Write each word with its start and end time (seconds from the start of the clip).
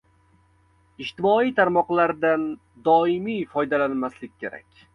Ijtimoiy 1.05 1.51
tarmoqlardan 1.59 2.47
doimiy 2.89 3.47
foydalanmaslik 3.55 4.37
kerak. 4.45 4.71